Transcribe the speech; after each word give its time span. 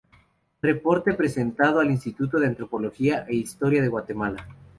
Reporte 0.63 1.13
presentado 1.13 1.79
al 1.79 1.91
Instituto 1.91 2.39
de 2.39 2.47
Antropología 2.47 3.23
e 3.29 3.35
Historia 3.35 3.83
de 3.83 3.87
Guatemala. 3.87 4.47